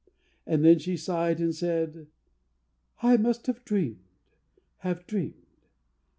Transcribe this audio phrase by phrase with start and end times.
[0.47, 2.07] And then she sighed and said,
[3.03, 4.07] "I must have dreamed,
[4.77, 5.45] have dreamed."